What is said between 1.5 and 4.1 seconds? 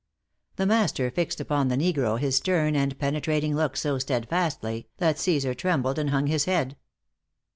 the negro his stern and penetrating look so